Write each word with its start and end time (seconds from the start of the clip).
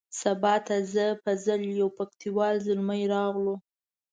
سبا 0.19 0.53
ته 0.65 0.75
زه 0.93 1.05
فضل 1.23 1.61
یو 1.79 1.89
پکتیا 1.97 2.31
وال 2.35 2.55
زلمی 2.65 3.03
راغلو. 3.13 3.55